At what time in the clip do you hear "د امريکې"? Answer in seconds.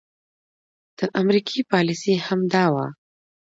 0.97-1.59